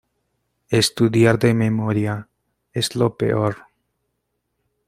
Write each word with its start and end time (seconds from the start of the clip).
Estudiar 0.71 1.37
de 1.37 1.53
memoria 1.53 2.27
es 2.73 2.95
lo 2.95 3.17
peor. 3.17 3.67